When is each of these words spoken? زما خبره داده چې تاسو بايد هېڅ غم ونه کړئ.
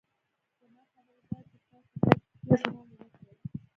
زما 0.59 0.83
خبره 0.93 1.21
داده 1.31 1.43
چې 1.51 1.57
تاسو 1.69 1.93
بايد 2.03 2.21
هېڅ 2.49 2.63
غم 2.73 2.87
ونه 2.93 3.07
کړئ. 3.15 3.35